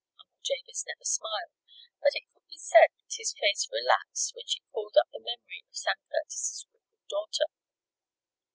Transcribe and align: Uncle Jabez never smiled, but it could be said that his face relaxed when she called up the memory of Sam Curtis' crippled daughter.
Uncle 0.19 0.33
Jabez 0.43 0.83
never 0.87 1.05
smiled, 1.05 1.51
but 2.01 2.09
it 2.15 2.23
could 2.33 2.47
be 2.49 2.57
said 2.57 2.89
that 2.97 3.13
his 3.19 3.35
face 3.39 3.67
relaxed 3.71 4.33
when 4.35 4.47
she 4.47 4.63
called 4.73 4.95
up 4.99 5.09
the 5.13 5.19
memory 5.19 5.61
of 5.69 5.77
Sam 5.77 5.97
Curtis' 6.11 6.65
crippled 6.71 7.05
daughter. 7.07 7.45